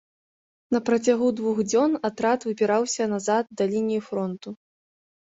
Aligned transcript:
На 0.75 0.79
працягу 0.89 1.27
двух 1.39 1.59
дзён 1.71 1.91
атрад 2.09 2.45
выбіраўся 2.47 3.07
назад 3.13 3.53
да 3.61 3.69
лініі 3.75 4.01
фронту. 4.07 4.49